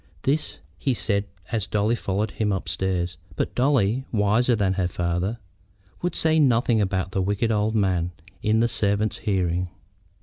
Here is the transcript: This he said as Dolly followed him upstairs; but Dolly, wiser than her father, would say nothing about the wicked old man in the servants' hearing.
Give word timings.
This 0.23 0.57
he 0.79 0.95
said 0.95 1.25
as 1.51 1.67
Dolly 1.67 1.93
followed 1.93 2.31
him 2.31 2.51
upstairs; 2.51 3.17
but 3.35 3.53
Dolly, 3.53 4.03
wiser 4.11 4.55
than 4.55 4.73
her 4.73 4.87
father, 4.87 5.37
would 6.01 6.15
say 6.15 6.39
nothing 6.39 6.81
about 6.81 7.11
the 7.11 7.21
wicked 7.21 7.51
old 7.51 7.75
man 7.75 8.09
in 8.41 8.61
the 8.61 8.67
servants' 8.67 9.19
hearing. 9.19 9.69